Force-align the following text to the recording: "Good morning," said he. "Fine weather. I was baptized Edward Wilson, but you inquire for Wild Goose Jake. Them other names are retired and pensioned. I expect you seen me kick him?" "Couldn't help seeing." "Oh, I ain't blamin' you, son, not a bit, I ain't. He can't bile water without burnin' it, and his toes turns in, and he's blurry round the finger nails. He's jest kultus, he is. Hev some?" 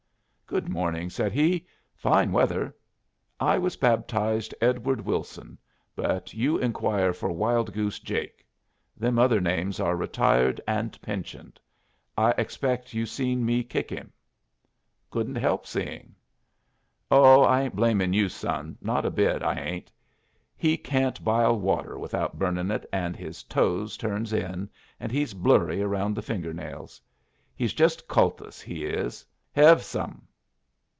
"Good 0.47 0.67
morning," 0.67 1.09
said 1.09 1.31
he. 1.31 1.65
"Fine 1.95 2.33
weather. 2.33 2.75
I 3.39 3.57
was 3.57 3.77
baptized 3.77 4.53
Edward 4.59 4.99
Wilson, 4.99 5.57
but 5.95 6.33
you 6.33 6.57
inquire 6.57 7.13
for 7.13 7.31
Wild 7.31 7.71
Goose 7.71 7.99
Jake. 7.99 8.45
Them 8.97 9.17
other 9.17 9.39
names 9.39 9.79
are 9.79 9.95
retired 9.95 10.59
and 10.67 11.01
pensioned. 11.01 11.57
I 12.17 12.31
expect 12.31 12.93
you 12.93 13.05
seen 13.05 13.45
me 13.45 13.63
kick 13.63 13.89
him?" 13.89 14.11
"Couldn't 15.09 15.37
help 15.37 15.65
seeing." 15.65 16.15
"Oh, 17.09 17.43
I 17.43 17.61
ain't 17.61 17.77
blamin' 17.77 18.11
you, 18.11 18.27
son, 18.27 18.77
not 18.81 19.05
a 19.05 19.09
bit, 19.09 19.41
I 19.41 19.55
ain't. 19.57 19.89
He 20.57 20.75
can't 20.75 21.23
bile 21.23 21.57
water 21.57 21.97
without 21.97 22.37
burnin' 22.37 22.71
it, 22.71 22.85
and 22.91 23.15
his 23.15 23.41
toes 23.43 23.95
turns 23.95 24.33
in, 24.33 24.69
and 24.99 25.13
he's 25.13 25.33
blurry 25.33 25.81
round 25.81 26.13
the 26.13 26.21
finger 26.21 26.53
nails. 26.53 27.01
He's 27.55 27.71
jest 27.71 28.05
kultus, 28.09 28.59
he 28.59 28.83
is. 28.83 29.25
Hev 29.53 29.81
some?" 29.81 30.27